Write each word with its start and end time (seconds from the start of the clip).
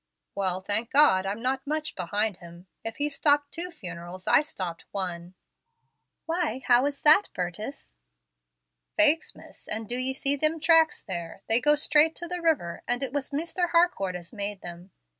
"Well, 0.33 0.61
thank 0.61 0.89
God, 0.89 1.27
I'm 1.27 1.43
not 1.43 1.67
much 1.67 1.93
behind 1.95 2.37
him. 2.37 2.65
If 2.83 2.95
he 2.97 3.07
stopped 3.07 3.51
two 3.51 3.69
funerals, 3.69 4.25
I 4.25 4.41
stopped 4.41 4.85
one." 4.89 5.35
"Why, 6.25 6.63
how 6.65 6.87
is 6.87 7.03
that, 7.03 7.29
Burtis?" 7.35 7.97
"Faix, 8.97 9.35
miss, 9.35 9.67
an' 9.67 9.83
do 9.83 9.95
ye 9.95 10.15
see 10.15 10.37
thim 10.37 10.59
tracks 10.59 11.03
there? 11.03 11.43
They 11.47 11.61
go 11.61 11.75
straight 11.75 12.15
to 12.15 12.27
the 12.27 12.41
river, 12.41 12.81
and 12.87 13.03
it 13.03 13.13
was 13.13 13.31
Misther 13.31 13.67
Harcourt 13.67 14.15
as 14.15 14.33
made 14.33 14.61
them. 14.61 14.89